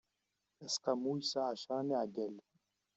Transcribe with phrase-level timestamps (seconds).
[0.65, 2.47] Aseqqamu yesɛa ɛecṛa n iɛeggalen.